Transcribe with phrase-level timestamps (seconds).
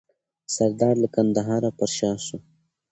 [0.55, 2.37] سردار له کندهار پر شا سو.